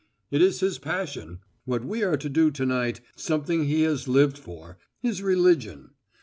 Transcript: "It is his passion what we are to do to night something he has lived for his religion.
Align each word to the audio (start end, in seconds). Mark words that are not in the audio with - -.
"It 0.31 0.41
is 0.41 0.61
his 0.61 0.79
passion 0.79 1.41
what 1.65 1.85
we 1.85 2.01
are 2.01 2.17
to 2.17 2.27
do 2.27 2.49
to 2.49 2.65
night 2.65 3.01
something 3.15 3.65
he 3.65 3.83
has 3.83 4.07
lived 4.07 4.39
for 4.39 4.79
his 4.99 5.21
religion. 5.21 5.91